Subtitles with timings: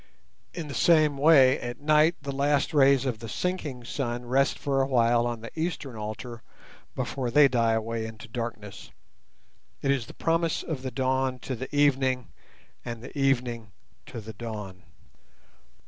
[0.55, 4.81] In the same way at night the last rays of the sinking sun rest for
[4.81, 6.41] a while on the eastern altar
[6.95, 8.89] before they die away into darkness.
[9.83, 12.29] It is the promise of the dawn to the evening
[12.83, 13.73] and the evening
[14.07, 14.81] to the dawn.